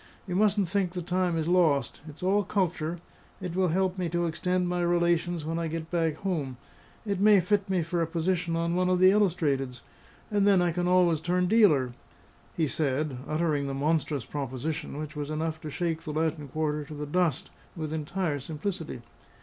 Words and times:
You 0.27 0.35
mustn't 0.35 0.67
think 0.67 0.93
the 0.93 1.03
time 1.03 1.37
is 1.37 1.47
lost. 1.47 2.01
It's 2.09 2.23
all 2.23 2.43
culture; 2.43 2.99
it 3.39 3.55
will 3.55 3.67
help 3.67 3.99
me 3.99 4.09
to 4.09 4.25
extend 4.25 4.67
my 4.67 4.81
relations 4.81 5.45
when 5.45 5.59
I 5.59 5.67
get 5.67 5.91
back 5.91 6.15
home; 6.15 6.57
it 7.05 7.19
may 7.19 7.39
fit 7.39 7.69
me 7.69 7.83
for 7.83 8.01
a 8.01 8.07
position 8.07 8.55
on 8.55 8.73
one 8.73 8.89
of 8.89 8.97
the 8.97 9.11
illustrateds; 9.11 9.81
and 10.31 10.47
then 10.47 10.59
I 10.59 10.71
can 10.71 10.87
always 10.87 11.21
turn 11.21 11.45
dealer," 11.45 11.93
he 12.57 12.67
said, 12.67 13.15
uttering 13.27 13.67
the 13.67 13.75
monstrous 13.75 14.25
proposition, 14.25 14.97
which 14.97 15.15
was 15.15 15.29
enough 15.29 15.61
to 15.61 15.69
shake 15.69 16.01
the 16.01 16.13
Latin 16.13 16.47
Quarter 16.47 16.85
to 16.85 16.95
the 16.95 17.05
dust, 17.05 17.51
with 17.75 17.93
entire 17.93 18.39
simplicity. 18.39 19.03